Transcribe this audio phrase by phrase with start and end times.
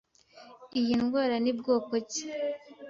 [0.79, 2.23] Iyi ndwara ni bwoko ki